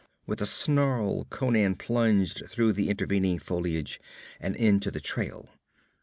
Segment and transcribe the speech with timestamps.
[0.25, 3.99] With a snarl Conan plunged through the intervening foliage
[4.39, 5.49] and into the trail.